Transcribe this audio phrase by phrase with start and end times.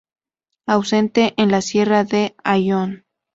[0.65, 3.05] Ausente en la sierra de Ayllón.